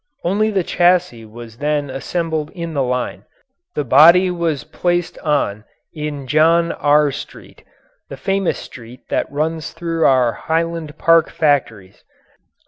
[0.23, 3.23] Only the chassis was then assembled in the line.
[3.75, 7.11] The body was placed on in "John R.
[7.11, 7.63] Street"
[8.09, 12.03] the famous street that runs through our Highland Park factories.